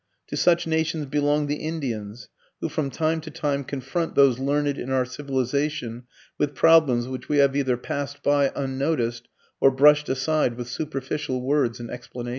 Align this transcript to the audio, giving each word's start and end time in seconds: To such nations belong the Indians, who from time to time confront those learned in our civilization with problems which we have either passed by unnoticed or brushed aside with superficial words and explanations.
To 0.29 0.35
such 0.35 0.65
nations 0.65 1.05
belong 1.05 1.45
the 1.45 1.57
Indians, 1.57 2.27
who 2.59 2.69
from 2.69 2.89
time 2.89 3.21
to 3.21 3.29
time 3.29 3.63
confront 3.63 4.15
those 4.15 4.39
learned 4.39 4.79
in 4.79 4.89
our 4.89 5.05
civilization 5.05 6.05
with 6.39 6.55
problems 6.55 7.07
which 7.07 7.29
we 7.29 7.37
have 7.37 7.55
either 7.55 7.77
passed 7.77 8.23
by 8.23 8.51
unnoticed 8.55 9.27
or 9.59 9.69
brushed 9.69 10.09
aside 10.09 10.57
with 10.57 10.67
superficial 10.69 11.39
words 11.43 11.79
and 11.79 11.91
explanations. 11.91 12.29